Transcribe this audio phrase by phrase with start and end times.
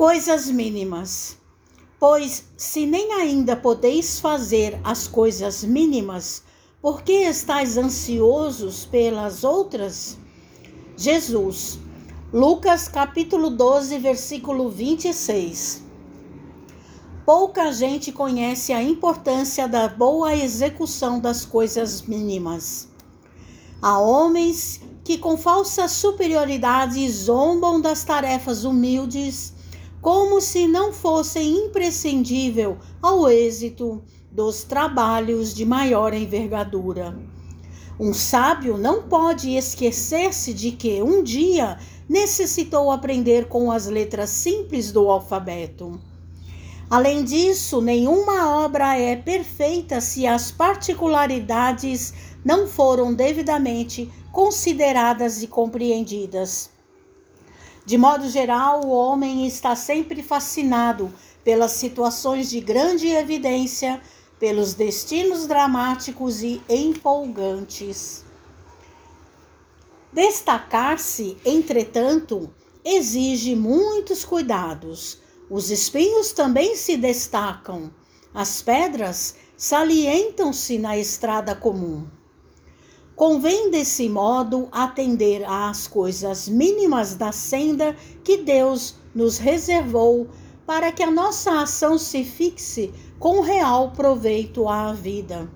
[0.00, 1.36] Coisas mínimas.
[1.98, 6.42] Pois, se nem ainda podeis fazer as coisas mínimas,
[6.80, 10.16] por que estáis ansiosos pelas outras?
[10.96, 11.78] Jesus,
[12.32, 15.82] Lucas capítulo 12, versículo 26.
[17.26, 22.88] Pouca gente conhece a importância da boa execução das coisas mínimas.
[23.82, 29.59] Há homens que, com falsa superioridade, zombam das tarefas humildes
[30.00, 37.18] como se não fossem imprescindível ao êxito dos trabalhos de maior envergadura.
[37.98, 44.90] Um sábio não pode esquecer-se de que um dia necessitou aprender com as letras simples
[44.90, 46.00] do alfabeto.
[46.88, 56.70] Além disso, nenhuma obra é perfeita se as particularidades não foram devidamente consideradas e compreendidas.
[57.84, 61.12] De modo geral, o homem está sempre fascinado
[61.42, 64.00] pelas situações de grande evidência,
[64.38, 68.24] pelos destinos dramáticos e empolgantes.
[70.12, 72.52] Destacar-se, entretanto,
[72.84, 75.20] exige muitos cuidados.
[75.48, 77.90] Os espinhos também se destacam.
[78.32, 82.06] As pedras salientam-se na estrada comum.
[83.20, 90.26] Convém, desse modo, atender às coisas mínimas da senda que Deus nos reservou
[90.66, 95.52] para que a nossa ação se fixe com real proveito à vida.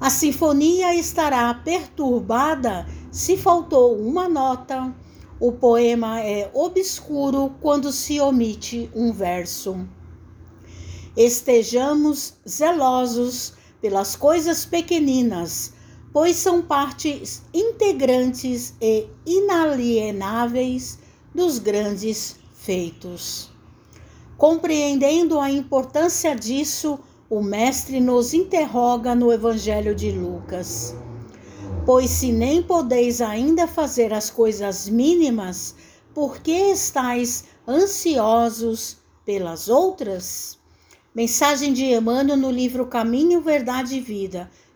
[0.00, 4.94] A sinfonia estará perturbada se faltou uma nota.
[5.40, 9.88] O poema é obscuro quando se omite um verso.
[11.16, 15.79] Estejamos zelosos pelas coisas pequeninas
[16.12, 20.98] pois são partes integrantes e inalienáveis
[21.34, 23.50] dos grandes feitos.
[24.36, 30.96] Compreendendo a importância disso, o Mestre nos interroga no Evangelho de Lucas.
[31.86, 35.76] Pois se nem podeis ainda fazer as coisas mínimas,
[36.12, 40.58] por que estáis ansiosos pelas outras?
[41.14, 44.50] Mensagem de Emmanuel no livro Caminho, Verdade e Vida,